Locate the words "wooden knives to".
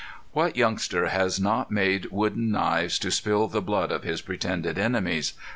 2.07-3.11